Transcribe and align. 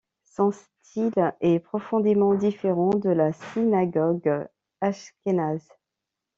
Son 0.23 0.49
style 0.51 1.35
est 1.41 1.59
profondément 1.59 2.33
différent 2.33 2.89
de 2.89 3.11
la 3.11 3.33
synagogue 3.33 4.47
ashkénaze. 4.81 5.69